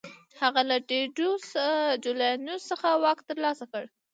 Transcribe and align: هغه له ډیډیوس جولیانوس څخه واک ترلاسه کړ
هغه 0.41 0.61
له 0.69 0.77
ډیډیوس 0.89 1.47
جولیانوس 2.03 2.61
څخه 2.71 2.87
واک 3.03 3.19
ترلاسه 3.29 3.65
کړ 3.71 3.83